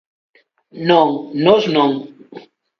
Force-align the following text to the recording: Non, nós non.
Non, 0.89 1.09
nós 1.45 1.61
non. 1.75 1.91